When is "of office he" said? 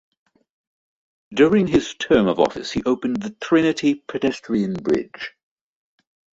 2.27-2.81